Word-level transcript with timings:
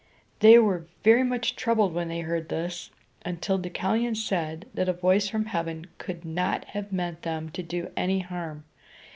They 0.39 0.57
were 0.57 0.87
very 1.03 1.21
much 1.23 1.55
troubled 1.55 1.93
when 1.93 2.07
they 2.07 2.21
heard 2.21 2.49
this, 2.49 2.89
until 3.23 3.59
Deucalion 3.59 4.15
said 4.15 4.65
that 4.73 4.89
a 4.89 4.93
voice 4.93 5.29
from 5.29 5.45
heaven 5.45 5.85
could 5.99 6.25
not 6.25 6.65
have 6.73 6.91
meant 6.91 7.21
them 7.21 7.49
to 7.51 7.61
do 7.61 7.91
any 7.95 8.17
harm. 8.17 8.63